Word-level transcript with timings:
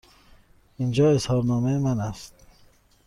اینجا 0.77 1.11
اظهارنامه 1.11 1.77
من 1.77 1.99
است. 1.99 2.33